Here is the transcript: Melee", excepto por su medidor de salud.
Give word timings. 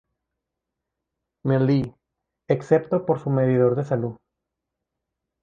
Melee", 1.43 1.93
excepto 2.47 3.05
por 3.05 3.19
su 3.19 3.29
medidor 3.29 3.75
de 3.75 3.83
salud. 3.83 4.17